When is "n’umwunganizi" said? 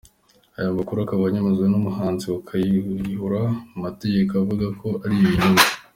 1.67-2.25